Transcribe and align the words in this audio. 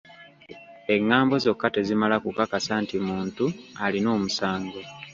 Engambo 0.95 1.35
zokka 1.43 1.67
tezimala 1.75 2.15
kukakasa 2.23 2.73
nti 2.83 2.97
muntu 3.07 3.45
alina 3.85 4.09
omusango. 4.17 4.79